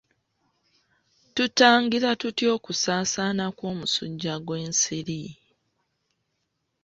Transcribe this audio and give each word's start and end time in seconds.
Tutangira 1.35 2.09
tutya 2.21 2.47
okusaasaana 2.57 3.45
kw'omusujja 3.57 4.33
gw'ensiri? 4.45 5.23